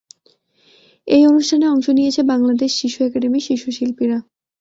[1.07, 4.17] এই অনুষ্ঠানে অংশ নিয়েছে বাংলাদেশ শিশু একাডেমীর শিশু শিল্পীরা।